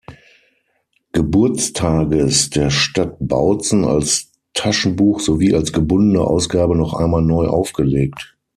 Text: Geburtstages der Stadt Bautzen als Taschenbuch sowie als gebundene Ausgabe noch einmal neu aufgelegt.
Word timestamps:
Geburtstages 1.11 2.49
der 2.49 2.71
Stadt 2.71 3.17
Bautzen 3.19 3.85
als 3.85 4.31
Taschenbuch 4.55 5.19
sowie 5.19 5.53
als 5.53 5.73
gebundene 5.73 6.23
Ausgabe 6.25 6.75
noch 6.75 6.95
einmal 6.95 7.21
neu 7.21 7.45
aufgelegt. 7.45 8.35